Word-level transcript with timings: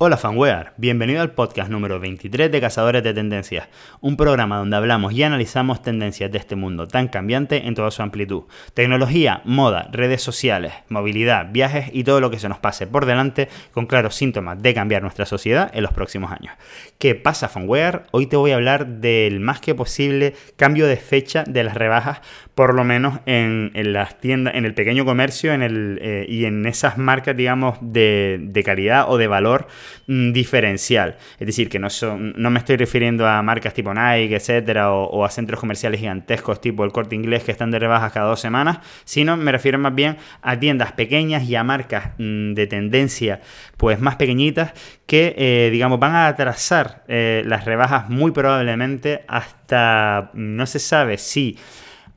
Hola 0.00 0.16
fanware, 0.16 0.74
bienvenido 0.76 1.22
al 1.22 1.32
podcast 1.32 1.72
número 1.72 1.98
23 1.98 2.52
de 2.52 2.60
Cazadores 2.60 3.02
de 3.02 3.12
Tendencias, 3.12 3.66
un 4.00 4.16
programa 4.16 4.58
donde 4.58 4.76
hablamos 4.76 5.12
y 5.12 5.24
analizamos 5.24 5.82
tendencias 5.82 6.30
de 6.30 6.38
este 6.38 6.54
mundo 6.54 6.86
tan 6.86 7.08
cambiante 7.08 7.66
en 7.66 7.74
toda 7.74 7.90
su 7.90 8.00
amplitud. 8.00 8.44
Tecnología, 8.74 9.42
moda, 9.44 9.88
redes 9.90 10.22
sociales, 10.22 10.72
movilidad, 10.88 11.48
viajes 11.50 11.90
y 11.92 12.04
todo 12.04 12.20
lo 12.20 12.30
que 12.30 12.38
se 12.38 12.48
nos 12.48 12.60
pase 12.60 12.86
por 12.86 13.06
delante 13.06 13.48
con 13.72 13.86
claros 13.86 14.14
síntomas 14.14 14.62
de 14.62 14.72
cambiar 14.72 15.02
nuestra 15.02 15.26
sociedad 15.26 15.68
en 15.74 15.82
los 15.82 15.92
próximos 15.92 16.30
años. 16.30 16.54
¿Qué 16.98 17.16
pasa 17.16 17.48
fanware? 17.48 18.04
Hoy 18.12 18.28
te 18.28 18.36
voy 18.36 18.52
a 18.52 18.54
hablar 18.54 18.86
del 18.86 19.40
más 19.40 19.60
que 19.60 19.74
posible 19.74 20.36
cambio 20.54 20.86
de 20.86 20.96
fecha 20.96 21.42
de 21.42 21.64
las 21.64 21.74
rebajas, 21.74 22.20
por 22.58 22.74
lo 22.74 22.82
menos 22.82 23.20
en, 23.24 23.70
las 23.92 24.18
tiendas, 24.18 24.56
en 24.56 24.64
el 24.64 24.74
pequeño 24.74 25.04
comercio 25.04 25.52
en 25.52 25.62
el, 25.62 26.00
eh, 26.02 26.26
y 26.28 26.44
en 26.44 26.66
esas 26.66 26.98
marcas, 26.98 27.36
digamos, 27.36 27.78
de, 27.80 28.40
de 28.40 28.64
calidad 28.64 29.04
o 29.08 29.16
de 29.16 29.28
valor 29.28 29.68
Mm, 30.10 30.32
diferencial. 30.32 31.18
Es 31.38 31.46
decir, 31.46 31.68
que 31.68 31.78
no, 31.78 31.90
son, 31.90 32.32
no 32.38 32.48
me 32.48 32.58
estoy 32.60 32.76
refiriendo 32.78 33.26
a 33.28 33.42
marcas 33.42 33.74
tipo 33.74 33.92
Nike, 33.92 34.36
etcétera, 34.36 34.90
o, 34.90 35.22
a 35.22 35.28
centros 35.28 35.60
comerciales 35.60 36.00
gigantescos 36.00 36.62
tipo 36.62 36.82
el 36.82 36.92
corte 36.92 37.14
inglés 37.14 37.44
que 37.44 37.52
están 37.52 37.70
de 37.70 37.78
rebajas 37.78 38.10
cada 38.12 38.26
dos 38.26 38.40
semanas, 38.40 38.78
sino 39.04 39.36
me 39.36 39.52
refiero 39.52 39.78
más 39.78 39.94
bien 39.94 40.16
a 40.40 40.58
tiendas 40.58 40.92
pequeñas 40.92 41.42
y 41.42 41.56
a 41.56 41.62
marcas 41.62 42.12
mm, 42.16 42.54
de 42.54 42.66
tendencia 42.66 43.42
pues 43.76 44.00
más 44.00 44.16
pequeñitas 44.16 44.72
que, 45.06 45.34
eh, 45.36 45.68
digamos, 45.70 46.00
van 46.00 46.14
a 46.14 46.26
atrasar 46.26 47.04
eh, 47.06 47.42
las 47.44 47.66
rebajas 47.66 48.08
muy 48.08 48.30
probablemente 48.30 49.24
hasta, 49.28 50.30
no 50.32 50.64
se 50.64 50.78
sabe 50.78 51.18
si 51.18 51.58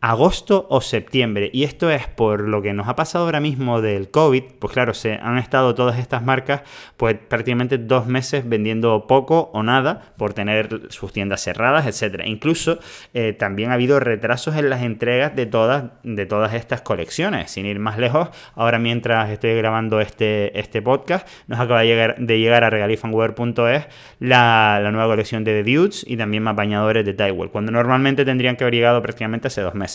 agosto 0.02 0.66
o 0.70 0.82
septiembre. 0.82 1.52
Y 1.54 1.64
esto 1.64 1.91
es 1.91 2.08
por 2.08 2.41
lo 2.41 2.64
que 2.64 2.73
nos 2.73 2.88
ha 2.88 2.96
pasado 2.96 3.26
ahora 3.26 3.40
mismo 3.40 3.82
del 3.82 4.10
COVID. 4.10 4.43
Pues 4.60 4.74
claro, 4.74 4.96
se 4.96 5.13
han 5.13 5.38
estado 5.38 5.76
todas 5.76 5.99
estas 5.99 6.24
marcas 6.24 6.63
pues 6.98 7.16
prácticamente 7.16 7.77
dos 7.77 8.08
meses 8.08 8.49
vendiendo 8.49 9.05
poco 9.05 9.52
o 9.54 9.62
nada 9.62 10.13
por 10.18 10.34
tener 10.34 10.82
sus 10.90 11.13
tiendas 11.13 11.41
cerradas, 11.41 11.85
etcétera. 11.85 12.27
Incluso 12.27 12.80
eh, 13.13 13.34
también 13.34 13.70
ha 13.70 13.76
habido 13.76 13.99
retrasos 13.99 14.55
en 14.55 14.71
las 14.71 14.82
entregas 14.82 15.35
de 15.35 15.46
todas, 15.46 15.91
de 16.04 16.26
todas 16.26 16.55
estas 16.55 16.82
colecciones. 16.82 17.52
Sin 17.52 17.68
ir 17.68 17.77
más 17.77 17.99
lejos, 17.99 18.30
ahora 18.55 18.80
mientras 18.80 19.30
estoy 19.30 19.55
grabando 19.55 20.02
este, 20.02 20.58
este 20.60 20.82
podcast, 20.82 21.27
nos 21.46 21.60
acaba 21.60 21.82
de 21.82 21.86
llegar, 21.86 22.15
de 22.18 22.40
llegar 22.40 22.63
a 22.63 22.71
regalifanwear.es 22.71 23.86
la, 24.20 24.80
la 24.82 24.91
nueva 24.91 25.08
colección 25.08 25.43
de 25.43 25.62
The 25.62 25.71
Dudes 25.71 26.04
y 26.08 26.18
también 26.18 26.41
más 26.41 26.55
bañadores 26.55 27.05
de 27.05 27.13
Tywell, 27.13 27.52
cuando 27.52 27.71
normalmente 27.71 28.26
tendrían 28.26 28.55
que 28.55 28.63
haber 28.63 28.74
llegado 28.74 28.99
prácticamente 29.04 29.48
hace 29.48 29.62
dos 29.62 29.76
meses. 29.76 29.90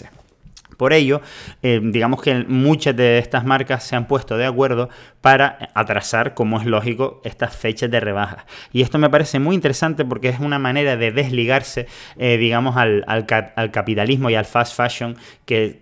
Por 0.77 0.93
ello, 0.93 1.23
eh, 1.63 1.81
digamos 1.83 2.21
que 2.21 2.45
muchas 2.49 2.95
de 2.95 3.19
estas 3.19 3.45
marcas 3.45 3.83
se 3.85 3.97
han 3.97 4.07
puesto 4.07 4.37
de 4.37 4.45
acuerdo 4.45 4.91
para 5.21 5.71
atrasar, 5.75 6.35
como 6.35 6.61
es 6.61 6.67
lógico, 6.67 7.23
estas 7.25 7.57
fechas 7.57 7.91
de 7.91 8.01
rebajas. 8.01 8.45
Y 8.73 8.83
esto 8.83 8.99
me 8.99 9.09
parece 9.09 9.39
muy 9.39 9.55
interesante 9.55 10.05
porque 10.05 10.29
es 10.29 10.39
una 10.39 10.59
manera 10.59 10.97
de 10.97 11.13
desligarse, 11.13 11.87
eh, 12.19 12.37
digamos, 12.37 12.77
al, 12.77 13.05
capitalismo 13.73 14.29
y 14.29 14.35
al 14.35 14.45
fast 14.45 14.77
fashion 14.77 15.17
que 15.47 15.81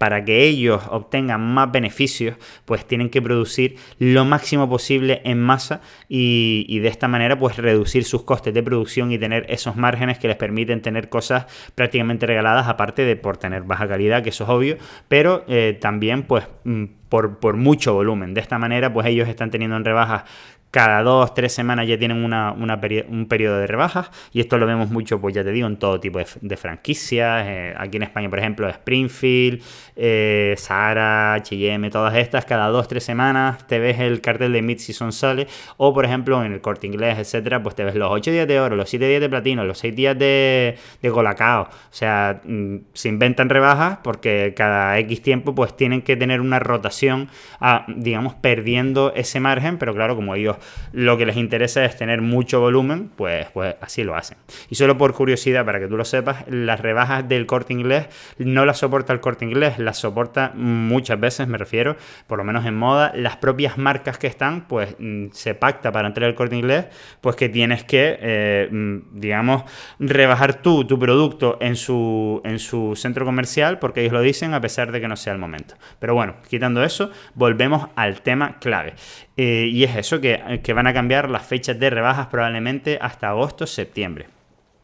para 0.00 0.24
que 0.24 0.44
ellos 0.44 0.80
obtengan 0.88 1.42
más 1.42 1.70
beneficios, 1.70 2.38
pues 2.64 2.86
tienen 2.86 3.10
que 3.10 3.20
producir 3.20 3.76
lo 3.98 4.24
máximo 4.24 4.66
posible 4.66 5.20
en 5.26 5.38
masa 5.38 5.82
y, 6.08 6.78
de 6.78 6.88
esta 6.88 7.06
manera 7.06 7.38
pues 7.38 7.58
reducir 7.58 8.04
sus 8.04 8.22
costes 8.22 8.54
de 8.54 8.62
producción 8.62 9.12
y 9.12 9.18
tener 9.18 9.44
esos 9.50 9.76
márgenes 9.76 10.18
que 10.18 10.26
les 10.26 10.38
permiten 10.38 10.80
tener 10.80 11.10
cosas 11.10 11.44
prácticamente 11.74 12.24
regaladas, 12.24 12.66
aparte 12.66 13.04
de 13.04 13.16
por 13.16 13.36
tener 13.36 13.64
baja 13.64 13.86
calidad, 13.86 14.22
que 14.22 14.30
eso 14.30 14.44
es 14.44 14.50
obvio, 14.50 14.78
pero 15.08 15.44
eh, 15.48 15.76
también 15.78 16.22
pues 16.22 16.48
mm, 16.64 16.84
por, 17.10 17.38
por, 17.38 17.58
mucho 17.58 17.92
volumen. 17.92 18.32
De 18.32 18.40
esta 18.40 18.58
manera, 18.58 18.90
pues 18.94 19.06
ellos 19.06 19.28
están 19.28 19.50
teniendo 19.50 19.76
en 19.76 19.84
rebajas 19.84 20.22
cada 20.70 21.02
dos, 21.02 21.34
tres 21.34 21.52
semanas 21.52 21.88
ya 21.88 21.98
tienen 21.98 22.24
una, 22.24 22.52
un 22.52 23.26
periodo 23.26 23.58
de 23.58 23.66
rebajas 23.66 24.10
y 24.32 24.40
esto 24.40 24.56
lo 24.56 24.66
vemos 24.66 24.90
mucho, 24.90 25.20
pues 25.20 25.34
ya 25.34 25.42
te 25.42 25.50
digo, 25.50 25.66
en 25.66 25.76
todo 25.76 25.98
tipo 25.98 26.18
de, 26.18 26.56
franquicias. 26.56 27.44
Eh, 27.46 27.74
aquí 27.76 27.96
en 27.96 28.04
España, 28.04 28.30
por 28.30 28.38
ejemplo, 28.38 28.68
Springfield, 28.68 29.62
eh, 29.96 30.54
Sara, 30.56 31.34
H&M, 31.34 31.90
todas 31.90 32.14
estas, 32.16 32.44
cada 32.44 32.68
dos, 32.68 32.86
tres 32.86 33.04
semanas 33.04 33.66
te 33.66 33.78
ves 33.78 33.98
el 33.98 34.20
cartel 34.20 34.52
de 34.52 34.62
Mid-Season 34.62 35.12
sale 35.12 35.48
o, 35.76 35.92
por 35.92 36.04
ejemplo, 36.04 36.44
en 36.44 36.52
el 36.52 36.60
Corte 36.60 36.86
Inglés, 36.86 37.18
etcétera, 37.18 37.62
pues 37.62 37.74
te 37.74 37.84
ves 37.84 37.94
los 37.96 38.10
8 38.10 38.30
días 38.30 38.46
de 38.46 38.60
oro, 38.60 38.76
los 38.76 38.88
7 38.88 39.08
días 39.08 39.20
de 39.20 39.28
platino, 39.28 39.64
los 39.64 39.78
6 39.78 39.96
días 39.96 40.18
de, 40.18 40.78
de 41.02 41.10
colacao. 41.10 41.62
O 41.62 41.68
sea, 41.90 42.40
mm, 42.44 42.76
se 42.92 43.08
inventan 43.08 43.48
rebajas 43.48 43.98
porque 44.02 44.54
cada 44.56 44.98
X 45.00 45.22
tiempo 45.22 45.54
pues 45.54 45.76
tienen 45.76 46.02
que 46.02 46.16
tener 46.16 46.40
una 46.40 46.60
rotación, 46.60 47.28
a, 47.58 47.86
digamos, 47.88 48.34
perdiendo 48.34 49.12
ese 49.14 49.40
margen, 49.40 49.78
pero 49.78 49.94
claro, 49.94 50.14
como 50.14 50.34
ellos 50.34 50.59
lo 50.92 51.16
que 51.16 51.26
les 51.26 51.36
interesa 51.36 51.84
es 51.84 51.96
tener 51.96 52.20
mucho 52.22 52.60
volumen, 52.60 53.10
pues, 53.16 53.46
pues 53.52 53.76
así 53.80 54.04
lo 54.04 54.16
hacen. 54.16 54.38
Y 54.68 54.74
solo 54.74 54.96
por 54.98 55.14
curiosidad, 55.14 55.64
para 55.64 55.80
que 55.80 55.88
tú 55.88 55.96
lo 55.96 56.04
sepas, 56.04 56.44
las 56.48 56.80
rebajas 56.80 57.28
del 57.28 57.46
corte 57.46 57.72
inglés 57.72 58.06
no 58.38 58.64
las 58.64 58.78
soporta 58.78 59.12
el 59.12 59.20
corte 59.20 59.44
inglés, 59.44 59.78
las 59.78 59.98
soporta 59.98 60.52
muchas 60.54 61.18
veces, 61.20 61.48
me 61.48 61.58
refiero, 61.58 61.96
por 62.26 62.38
lo 62.38 62.44
menos 62.44 62.66
en 62.66 62.76
moda, 62.76 63.12
las 63.14 63.36
propias 63.36 63.78
marcas 63.78 64.18
que 64.18 64.26
están, 64.26 64.66
pues 64.66 64.96
mm, 64.98 65.26
se 65.32 65.54
pacta 65.54 65.92
para 65.92 66.08
entrar 66.08 66.28
al 66.28 66.34
corte 66.34 66.56
inglés, 66.56 66.86
pues 67.20 67.36
que 67.36 67.48
tienes 67.48 67.84
que, 67.84 68.18
eh, 68.20 68.68
mm, 68.70 69.20
digamos, 69.20 69.64
rebajar 69.98 70.62
tú 70.62 70.84
tu 70.84 70.98
producto 70.98 71.58
en 71.60 71.76
su, 71.76 72.40
en 72.44 72.58
su 72.58 72.96
centro 72.96 73.24
comercial, 73.24 73.78
porque 73.78 74.00
ellos 74.00 74.12
lo 74.12 74.22
dicen 74.22 74.54
a 74.54 74.60
pesar 74.60 74.92
de 74.92 75.00
que 75.00 75.08
no 75.08 75.16
sea 75.16 75.32
el 75.32 75.38
momento. 75.38 75.76
Pero 75.98 76.14
bueno, 76.14 76.36
quitando 76.48 76.82
eso, 76.82 77.10
volvemos 77.34 77.88
al 77.96 78.22
tema 78.22 78.58
clave. 78.58 78.94
Eh, 79.36 79.68
y 79.72 79.84
es 79.84 79.96
eso, 79.96 80.20
que, 80.20 80.34
que 80.58 80.72
van 80.72 80.86
a 80.86 80.92
cambiar 80.92 81.30
las 81.30 81.46
fechas 81.46 81.78
de 81.78 81.90
rebajas 81.90 82.26
probablemente 82.26 82.98
hasta 83.00 83.28
agosto, 83.28 83.66
septiembre. 83.66 84.39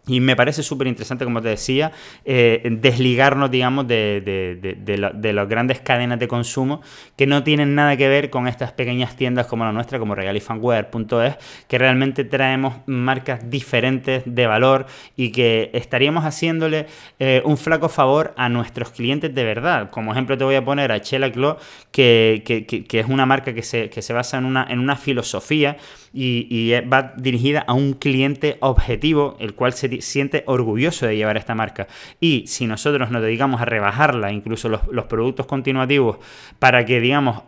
Y 0.08 0.20
me 0.20 0.36
parece 0.36 0.62
súper 0.62 0.86
interesante, 0.86 1.24
como 1.24 1.42
te 1.42 1.48
decía, 1.48 1.90
eh, 2.24 2.62
desligarnos, 2.80 3.50
digamos, 3.50 3.88
de, 3.88 4.22
de, 4.24 5.32
las 5.32 5.48
grandes 5.48 5.80
cadenas 5.80 6.20
de 6.20 6.28
consumo 6.28 6.80
que 7.16 7.26
no 7.26 7.42
tienen 7.42 7.74
nada 7.74 7.96
que 7.96 8.08
ver 8.08 8.30
con 8.30 8.46
estas 8.46 8.70
pequeñas 8.70 9.16
tiendas 9.16 9.46
como 9.46 9.64
la 9.64 9.72
nuestra, 9.72 9.98
como 9.98 10.14
regalifanwear.es, 10.14 11.36
que 11.66 11.78
realmente 11.78 12.22
traemos 12.22 12.76
marcas 12.86 13.50
diferentes 13.50 14.22
de 14.26 14.46
valor 14.46 14.86
y 15.16 15.32
que 15.32 15.70
estaríamos 15.72 16.24
haciéndole 16.24 16.86
eh, 17.18 17.42
un 17.44 17.56
flaco 17.56 17.88
favor 17.88 18.32
a 18.36 18.48
nuestros 18.48 18.90
clientes 18.90 19.34
de 19.34 19.42
verdad. 19.42 19.90
Como 19.90 20.12
ejemplo 20.12 20.38
te 20.38 20.44
voy 20.44 20.54
a 20.54 20.64
poner 20.64 20.92
a 20.92 21.00
Chela 21.00 21.32
Clo, 21.32 21.58
que, 21.90 22.44
que, 22.46 22.64
que, 22.64 23.00
es 23.00 23.08
una 23.08 23.26
marca 23.26 23.54
que 23.54 23.62
se, 23.62 23.90
se 23.90 24.12
basa 24.12 24.38
en 24.38 24.44
una, 24.44 24.64
en 24.68 24.78
una 24.78 24.96
filosofía 24.96 25.78
y, 26.12 26.46
y 26.48 26.80
va 26.88 27.14
dirigida 27.16 27.64
a 27.66 27.72
un 27.72 27.94
cliente 27.94 28.56
objetivo, 28.60 29.36
el 29.40 29.54
cual 29.54 29.72
se 29.72 29.95
siente 30.00 30.44
orgulloso 30.46 31.06
de 31.06 31.16
llevar 31.16 31.36
esta 31.36 31.54
marca. 31.54 31.86
Y 32.20 32.46
si 32.46 32.66
nosotros 32.66 33.10
nos 33.10 33.22
dedicamos 33.22 33.60
a 33.60 33.64
rebajarla, 33.64 34.32
incluso 34.32 34.68
los, 34.68 35.04
productos 35.06 35.46
continuativos, 35.46 36.18
para 36.58 36.84
que, 36.84 37.00
digamos, 37.00 37.42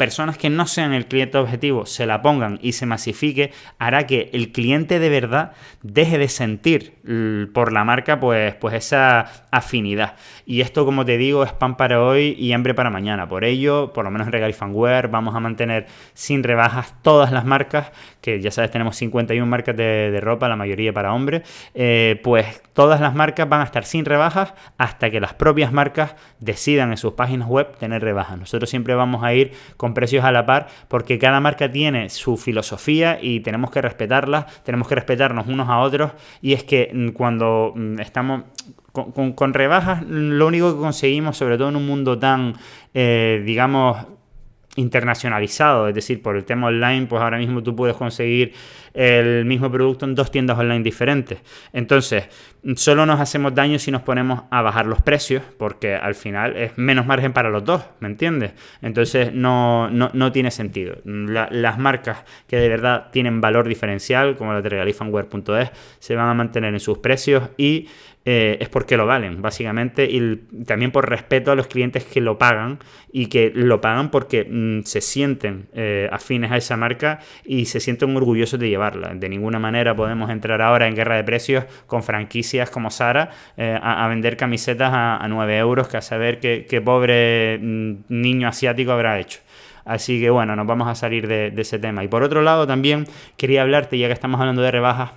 personas 0.00 0.38
que 0.38 0.48
no 0.48 0.66
sean 0.66 0.94
el 0.94 1.04
cliente 1.04 1.36
objetivo 1.36 1.84
se 1.84 2.06
la 2.06 2.22
pongan 2.22 2.58
y 2.62 2.72
se 2.72 2.86
masifique, 2.86 3.52
hará 3.78 4.06
que 4.06 4.30
el 4.32 4.50
cliente 4.50 4.98
de 4.98 5.10
verdad 5.10 5.52
deje 5.82 6.16
de 6.16 6.28
sentir 6.28 6.94
por 7.52 7.70
la 7.70 7.84
marca 7.84 8.18
pues, 8.18 8.54
pues 8.54 8.72
esa 8.76 9.46
afinidad. 9.50 10.14
Y 10.46 10.62
esto, 10.62 10.86
como 10.86 11.04
te 11.04 11.18
digo, 11.18 11.44
es 11.44 11.52
pan 11.52 11.76
para 11.76 12.02
hoy 12.02 12.34
y 12.38 12.52
hambre 12.52 12.72
para 12.72 12.88
mañana. 12.88 13.28
Por 13.28 13.44
ello, 13.44 13.92
por 13.92 14.06
lo 14.06 14.10
menos 14.10 14.28
en 14.28 14.32
Regal 14.32 14.54
Fanware 14.54 15.08
vamos 15.08 15.34
a 15.34 15.40
mantener 15.40 15.86
sin 16.14 16.42
rebajas 16.44 16.94
todas 17.02 17.30
las 17.30 17.44
marcas, 17.44 17.92
que 18.22 18.40
ya 18.40 18.50
sabes, 18.50 18.70
tenemos 18.70 18.96
51 18.96 19.44
marcas 19.44 19.76
de, 19.76 20.18
ropa, 20.22 20.48
la 20.48 20.56
mayoría 20.56 20.94
para 20.94 21.12
hombres, 21.12 21.42
eh, 21.74 22.18
pues 22.24 22.62
todas 22.72 23.02
las 23.02 23.14
marcas 23.14 23.46
van 23.48 23.60
a 23.60 23.64
estar 23.64 23.84
sin 23.84 24.06
rebajas 24.06 24.54
hasta 24.78 25.10
que 25.10 25.20
las 25.20 25.34
propias 25.34 25.72
marcas 25.72 26.16
decidan 26.38 26.90
en 26.90 26.96
sus 26.96 27.12
páginas 27.12 27.48
web 27.48 27.76
tener 27.76 28.02
rebajas. 28.02 28.38
Nosotros 28.38 28.70
siempre 28.70 28.94
vamos 28.94 29.22
a 29.22 29.34
ir 29.34 29.52
con 29.76 29.89
precios 29.94 30.24
a 30.24 30.32
la 30.32 30.46
par, 30.46 30.68
porque 30.88 31.18
cada 31.18 31.40
marca 31.40 31.70
tiene 31.70 32.10
su 32.10 32.36
filosofía 32.36 33.18
y 33.20 33.40
tenemos 33.40 33.70
que 33.70 33.82
respetarla, 33.82 34.46
tenemos 34.64 34.88
que 34.88 34.94
respetarnos 34.94 35.46
unos 35.46 35.68
a 35.68 35.78
otros, 35.78 36.12
y 36.42 36.52
es 36.52 36.64
que 36.64 36.90
mm, 36.92 37.08
cuando 37.10 37.72
mm, 37.74 38.00
estamos 38.00 38.42
con, 38.92 39.54
rebajas, 39.54 40.02
lo 40.02 40.46
único 40.46 40.74
que 40.74 40.80
conseguimos, 40.80 41.36
sobre 41.36 41.56
todo 41.56 41.68
en 41.68 41.76
un 41.76 41.86
mundo 41.86 42.18
tan, 42.18 42.54
eh, 42.92 43.42
digamos, 43.44 43.98
internacionalizado, 44.80 45.88
es 45.88 45.94
decir, 45.94 46.22
por 46.22 46.36
el 46.36 46.44
tema 46.44 46.68
online, 46.68 47.06
pues 47.06 47.22
ahora 47.22 47.38
mismo 47.38 47.62
tú 47.62 47.76
puedes 47.76 47.96
conseguir 47.96 48.52
el 48.94 49.44
mismo 49.44 49.70
producto 49.70 50.04
en 50.04 50.14
dos 50.14 50.30
tiendas 50.30 50.58
online 50.58 50.82
diferentes. 50.82 51.38
Entonces, 51.72 52.28
solo 52.76 53.06
nos 53.06 53.20
hacemos 53.20 53.54
daño 53.54 53.78
si 53.78 53.90
nos 53.90 54.02
ponemos 54.02 54.42
a 54.50 54.62
bajar 54.62 54.86
los 54.86 55.00
precios, 55.02 55.42
porque 55.58 55.94
al 55.94 56.14
final 56.14 56.56
es 56.56 56.76
menos 56.76 57.06
margen 57.06 57.32
para 57.32 57.50
los 57.50 57.64
dos, 57.64 57.82
¿me 58.00 58.08
entiendes? 58.08 58.52
Entonces, 58.82 59.32
no, 59.32 59.88
no, 59.90 60.32
tiene 60.32 60.50
sentido. 60.50 60.96
las 61.04 61.78
marcas 61.78 62.24
que 62.46 62.56
de 62.56 62.68
verdad 62.68 63.08
tienen 63.12 63.40
valor 63.40 63.68
diferencial, 63.68 64.36
como 64.36 64.52
la 64.52 64.62
de 64.62 64.68
regalifanware.es, 64.68 65.70
se 65.98 66.16
van 66.16 66.28
a 66.28 66.34
mantener 66.34 66.74
en 66.74 66.80
sus 66.80 66.98
precios 66.98 67.50
y 67.56 67.88
eh, 68.26 68.58
es 68.60 68.68
porque 68.68 68.98
lo 68.98 69.06
valen, 69.06 69.40
básicamente, 69.40 70.04
y 70.04 70.36
también 70.66 70.90
por 70.92 71.08
respeto 71.08 71.52
a 71.52 71.54
los 71.54 71.68
clientes 71.68 72.04
que 72.04 72.20
lo 72.20 72.36
pagan 72.36 72.78
y 73.10 73.26
que 73.26 73.50
lo 73.54 73.80
pagan 73.80 74.10
porque 74.10 74.44
mm, 74.44 74.82
se 74.82 75.00
sienten 75.00 75.68
eh, 75.72 76.06
afines 76.12 76.52
a 76.52 76.58
esa 76.58 76.76
marca 76.76 77.20
y 77.46 77.64
se 77.64 77.80
sienten 77.80 78.14
orgullosos 78.14 78.60
de 78.60 78.68
llevarla. 78.68 79.14
De 79.14 79.28
ninguna 79.30 79.58
manera 79.58 79.96
podemos 79.96 80.28
entrar 80.28 80.60
ahora 80.60 80.86
en 80.86 80.94
guerra 80.94 81.16
de 81.16 81.24
precios 81.24 81.64
con 81.86 82.02
franquicias 82.02 82.68
como 82.68 82.90
Sara 82.90 83.30
eh, 83.56 83.78
a, 83.82 84.06
vender 84.08 84.36
camisetas 84.36 84.90
a, 84.92 85.26
9 85.26 85.56
euros, 85.56 85.88
que 85.88 85.96
a 85.96 86.02
saber 86.02 86.40
qué, 86.40 86.82
pobre 86.84 87.58
mm, 87.58 87.94
niño 88.10 88.48
asiático 88.48 88.92
habrá 88.92 89.18
hecho. 89.18 89.40
Así 89.86 90.20
que 90.20 90.28
bueno, 90.28 90.54
nos 90.56 90.66
vamos 90.66 90.88
a 90.88 90.94
salir 90.94 91.26
de 91.26 91.54
ese 91.56 91.78
tema. 91.78 92.04
Y 92.04 92.08
por 92.08 92.22
otro 92.22 92.42
lado, 92.42 92.66
también 92.66 93.06
quería 93.38 93.62
hablarte, 93.62 93.96
ya 93.96 94.08
que 94.08 94.12
estamos 94.12 94.38
hablando 94.38 94.60
de 94.60 94.70
rebajas, 94.70 95.12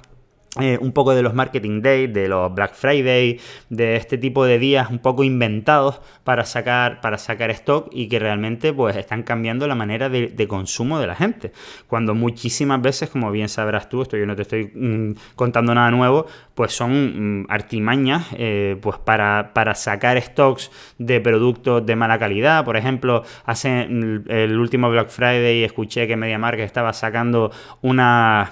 eh, 0.61 0.77
un 0.79 0.91
poco 0.91 1.15
de 1.15 1.23
los 1.23 1.33
marketing 1.33 1.81
days, 1.81 2.13
de 2.13 2.27
los 2.27 2.53
Black 2.53 2.75
Friday, 2.75 3.39
de 3.69 3.95
este 3.95 4.19
tipo 4.19 4.45
de 4.45 4.59
días 4.59 4.91
un 4.91 4.99
poco 4.99 5.23
inventados 5.23 5.99
para 6.23 6.45
sacar, 6.45 7.01
para 7.01 7.17
sacar 7.17 7.49
stock 7.49 7.89
y 7.91 8.07
que 8.07 8.19
realmente 8.19 8.71
pues 8.71 8.95
están 8.95 9.23
cambiando 9.23 9.67
la 9.67 9.73
manera 9.73 10.09
de, 10.09 10.47
consumo 10.47 10.99
de 10.99 11.07
la 11.07 11.15
gente. 11.15 11.53
Cuando 11.87 12.13
muchísimas 12.13 12.79
veces, 12.83 13.09
como 13.09 13.31
bien 13.31 13.49
sabrás 13.49 13.89
tú, 13.89 14.03
esto 14.03 14.15
yo 14.15 14.27
no 14.27 14.35
te 14.35 14.43
estoy 14.43 14.65
mm, 14.65 15.15
contando 15.35 15.73
nada 15.73 15.89
nuevo, 15.89 16.27
pues 16.53 16.71
son 16.71 17.41
mm, 17.41 17.45
artimañas 17.49 18.27
eh, 18.37 18.77
pues 18.79 18.99
para, 18.99 19.53
para, 19.55 19.73
sacar 19.73 20.21
stocks 20.21 20.69
de 20.99 21.19
productos 21.19 21.83
de 21.83 21.95
mala 21.95 22.19
calidad. 22.19 22.63
Por 22.63 22.77
ejemplo, 22.77 23.23
hace 23.45 23.87
mm, 23.89 24.29
el 24.29 24.59
último 24.59 24.91
Black 24.91 25.09
Friday 25.09 25.63
escuché 25.63 26.07
que 26.07 26.15
MediaMarkt 26.15 26.59
estaba 26.59 26.93
sacando 26.93 27.49
unas 27.81 28.51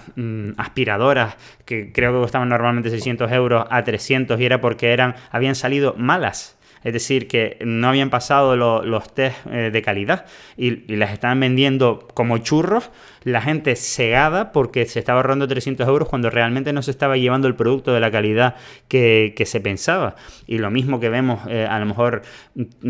aspiradoras 0.58 1.38
que 1.66 1.91
creo 1.92 2.14
que 2.14 2.20
costaban 2.20 2.50
normalmente 2.50 2.90
600 2.90 3.32
euros 3.32 3.66
a 3.70 3.84
300 3.84 4.40
y 4.40 4.46
era 4.46 4.62
porque 4.62 4.94
eran, 4.94 5.16
habían 5.32 5.56
salido 5.56 5.96
malas. 5.98 6.58
Es 6.84 6.94
decir, 6.94 7.28
que 7.28 7.58
no 7.62 7.90
habían 7.90 8.10
pasado 8.10 8.56
los 8.56 9.14
test 9.14 9.38
eh, 9.48 9.70
de 9.72 9.82
calidad 9.82 10.26
y, 10.58 10.96
las 10.96 11.12
estaban 11.14 11.40
vendiendo 11.40 12.08
como 12.14 12.38
churros 12.40 12.92
la 13.24 13.42
gente 13.42 13.76
cegada 13.76 14.52
porque 14.52 14.86
se 14.86 15.00
estaba 15.00 15.20
ahorrando 15.20 15.48
300 15.48 15.88
euros 15.88 16.10
cuando 16.10 16.30
realmente 16.30 16.74
no 16.74 16.82
se 16.82 16.92
estaba 16.92 17.18
llevando 17.18 17.48
el 17.48 17.56
producto 17.56 17.94
de 17.94 18.00
la 18.00 18.10
calidad 18.10 18.56
que, 18.88 19.34
se 19.46 19.60
pensaba. 19.60 20.16
Y 20.48 20.60
lo 20.60 20.72
mismo 20.72 21.00
que 21.00 21.10
vemos 21.10 21.42
eh, 21.50 21.68
a 21.70 21.80
lo 21.80 21.86
mejor 21.86 22.22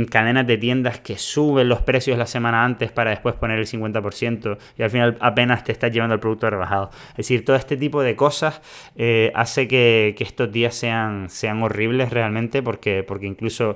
cadenas 0.10 0.46
de 0.48 0.58
tiendas 0.58 1.00
que 1.00 1.18
suben 1.18 1.70
los 1.70 1.82
precios 1.82 2.18
la 2.18 2.28
semana 2.28 2.64
antes 2.64 2.92
para 2.92 3.10
después 3.10 3.36
poner 3.36 3.60
el 3.60 3.68
50% 3.68 4.58
y 4.78 4.84
al 4.84 4.90
final 4.90 5.18
apenas 5.20 5.64
te 5.64 5.72
estás 5.72 5.92
llevando 5.92 6.14
el 6.14 6.20
producto 6.20 6.50
rebajado. 6.50 6.92
Es 7.12 7.18
decir, 7.18 7.44
todo 7.44 7.56
este 7.56 7.78
tipo 7.78 8.02
de 8.02 8.16
cosas 8.16 8.62
eh, 8.96 9.32
hace 9.36 9.68
que, 9.68 10.16
estos 10.22 10.52
días 10.52 10.76
sean, 10.76 11.30
sean 11.30 11.64
horribles 11.64 12.12
realmente 12.12 12.62
porque, 12.62 13.04
porque 13.04 13.26
incluso 13.26 13.76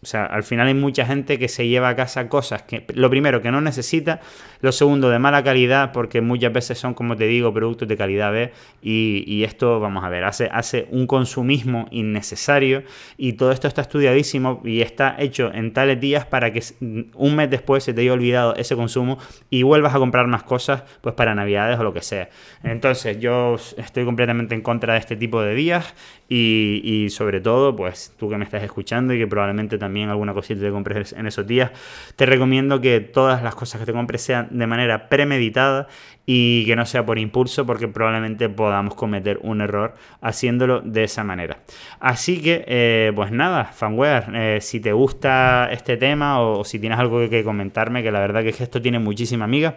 o 0.00 0.06
sea, 0.06 0.26
al 0.26 0.44
final 0.44 0.68
hay 0.68 0.74
mucha 0.74 1.04
gente 1.04 1.38
que 1.38 1.48
se 1.48 1.66
lleva 1.66 1.88
a 1.88 1.96
casa 1.96 2.28
cosas 2.28 2.62
que, 2.62 2.84
lo 2.94 3.10
primero, 3.10 3.42
que 3.42 3.50
no 3.50 3.60
necesita, 3.60 4.20
lo 4.60 4.70
segundo, 4.70 5.10
de 5.10 5.18
mala 5.18 5.42
calidad, 5.42 5.90
porque 5.92 6.20
muchas 6.20 6.52
veces 6.52 6.78
son, 6.78 6.94
como 6.94 7.16
te 7.16 7.26
digo, 7.26 7.52
productos 7.52 7.88
de 7.88 7.96
calidad 7.96 8.32
B, 8.32 8.52
y, 8.80 9.42
esto, 9.42 9.80
vamos 9.80 10.04
a 10.04 10.08
ver, 10.08 10.24
hace, 10.24 10.48
hace 10.52 10.86
un 10.90 11.06
consumismo 11.06 11.88
innecesario, 11.90 12.84
y 13.16 13.32
todo 13.32 13.50
esto 13.50 13.66
está 13.66 13.82
estudiadísimo 13.82 14.62
y 14.64 14.82
está 14.82 15.16
hecho 15.18 15.52
en 15.52 15.72
tales 15.72 16.00
días 16.00 16.26
para 16.26 16.52
que 16.52 16.62
un 16.80 17.34
mes 17.34 17.50
después 17.50 17.82
se 17.82 17.92
te 17.92 18.02
haya 18.02 18.12
olvidado 18.12 18.54
ese 18.54 18.76
consumo 18.76 19.18
y 19.50 19.64
vuelvas 19.64 19.94
a 19.94 19.98
comprar 19.98 20.28
más 20.28 20.44
cosas, 20.44 20.84
pues 21.00 21.14
para 21.16 21.34
navidades 21.34 21.78
o 21.78 21.82
lo 21.82 21.92
que 21.92 22.02
sea. 22.02 22.28
Entonces, 22.62 23.18
yo 23.18 23.56
estoy 23.76 24.04
completamente 24.04 24.54
en 24.54 24.60
contra 24.60 24.92
de 24.92 25.00
este 25.00 25.16
tipo 25.16 25.42
de 25.42 25.54
días, 25.54 25.94
y, 26.28 26.82
y 26.84 27.10
sobre 27.10 27.40
todo, 27.40 27.74
pues 27.74 28.14
tú 28.18 28.28
que 28.28 28.36
me 28.36 28.44
estás 28.44 28.62
escuchando 28.62 29.14
y 29.14 29.18
que 29.18 29.26
probablemente 29.26 29.77
también 29.78 30.08
alguna 30.08 30.34
cosita 30.34 30.60
te 30.60 30.70
compres 30.70 31.12
en 31.12 31.26
esos 31.26 31.46
días, 31.46 31.70
te 32.16 32.26
recomiendo 32.26 32.80
que 32.80 33.00
todas 33.00 33.42
las 33.42 33.54
cosas 33.54 33.80
que 33.80 33.86
te 33.86 33.92
compres 33.92 34.22
sean 34.22 34.48
de 34.50 34.66
manera 34.66 35.08
premeditada 35.08 35.88
y 36.26 36.66
que 36.66 36.76
no 36.76 36.84
sea 36.84 37.06
por 37.06 37.18
impulso 37.18 37.64
porque 37.64 37.88
probablemente 37.88 38.48
podamos 38.48 38.94
cometer 38.94 39.38
un 39.42 39.62
error 39.62 39.94
haciéndolo 40.20 40.80
de 40.82 41.04
esa 41.04 41.24
manera. 41.24 41.60
Así 42.00 42.42
que, 42.42 42.64
eh, 42.66 43.12
pues 43.14 43.32
nada, 43.32 43.64
fanware, 43.64 44.24
eh, 44.34 44.58
si 44.60 44.80
te 44.80 44.92
gusta 44.92 45.68
este 45.72 45.96
tema 45.96 46.40
o, 46.42 46.64
si 46.64 46.78
tienes 46.78 46.98
algo 46.98 47.20
que, 47.20 47.30
que 47.30 47.44
comentarme, 47.44 48.02
que 48.02 48.10
la 48.10 48.20
verdad 48.20 48.42
que, 48.42 48.50
es 48.50 48.56
que 48.56 48.64
esto 48.64 48.82
tiene 48.82 48.98
muchísima 48.98 49.46
amiga 49.46 49.76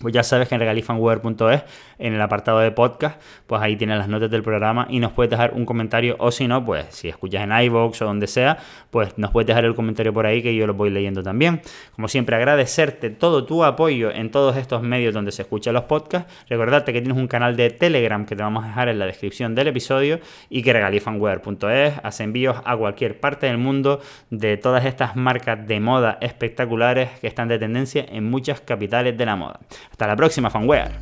pues 0.00 0.14
ya 0.14 0.22
sabes 0.22 0.48
que 0.48 0.54
en 0.54 0.60
regalifanware.es, 0.60 1.62
en 1.98 2.14
el 2.14 2.22
apartado 2.22 2.58
de 2.60 2.70
podcast, 2.70 3.20
pues 3.46 3.60
ahí 3.60 3.76
tienes 3.76 3.98
las 3.98 4.08
notas 4.08 4.30
del 4.30 4.42
programa 4.42 4.86
y 4.88 4.98
nos 4.98 5.12
puedes 5.12 5.30
dejar 5.30 5.52
un 5.52 5.66
comentario 5.66 6.16
o 6.18 6.30
si 6.30 6.48
no, 6.48 6.64
pues 6.64 6.86
si 6.88 7.08
escuchas 7.08 7.44
en 7.44 7.52
iVoox 7.52 8.00
o 8.00 8.06
donde 8.06 8.26
sea, 8.26 8.56
pues 8.90 9.18
nos 9.18 9.30
puedes 9.30 9.46
dejar 9.46 9.66
el 9.66 9.74
comentario 9.74 10.14
por 10.14 10.24
ahí 10.24 10.42
que 10.42 10.54
yo 10.56 10.66
lo 10.66 10.72
voy 10.72 10.88
leyendo 10.88 11.22
también. 11.22 11.60
Como 11.94 12.08
siempre, 12.08 12.34
agradecerte 12.34 13.10
todo 13.10 13.44
tu 13.44 13.62
apoyo 13.62 14.10
en 14.10 14.30
todos 14.30 14.56
estos 14.56 14.82
medios 14.82 15.12
donde 15.12 15.32
se 15.32 15.42
escuchan 15.42 15.74
los 15.74 15.84
podcasts. 15.84 16.32
Recordarte 16.48 16.94
que 16.94 17.02
tienes 17.02 17.18
un 17.18 17.28
canal 17.28 17.54
de 17.54 17.68
Telegram 17.68 18.24
que 18.24 18.34
te 18.34 18.42
vamos 18.42 18.64
a 18.64 18.68
dejar 18.68 18.88
en 18.88 18.98
la 18.98 19.04
descripción 19.04 19.54
del 19.54 19.68
episodio 19.68 20.20
y 20.48 20.62
que 20.62 20.72
regalifanware.es 20.72 21.94
hace 22.02 22.24
envíos 22.24 22.56
a 22.64 22.74
cualquier 22.74 23.20
parte 23.20 23.46
del 23.46 23.58
mundo 23.58 24.00
de 24.30 24.56
todas 24.56 24.86
estas 24.86 25.14
marcas 25.14 25.66
de 25.66 25.78
moda 25.78 26.16
espectaculares 26.22 27.10
que 27.20 27.26
están 27.26 27.48
de 27.48 27.58
tendencia 27.58 28.06
en 28.08 28.30
muchas 28.30 28.62
capitales 28.62 29.18
de 29.18 29.26
la 29.26 29.36
moda. 29.36 29.60
Hasta 30.00 30.08
la 30.08 30.16
próxima, 30.16 30.48
fanware. 30.48 30.92